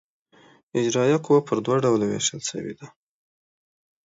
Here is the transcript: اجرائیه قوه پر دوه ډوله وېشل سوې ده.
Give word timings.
اجرائیه 0.79 1.17
قوه 1.25 1.39
پر 1.47 1.57
دوه 1.65 1.77
ډوله 1.83 2.05
وېشل 2.07 2.39
سوې 2.49 2.73
ده. 2.79 2.87